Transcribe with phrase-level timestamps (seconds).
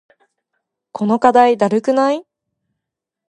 [0.93, 2.25] この課題だるくない？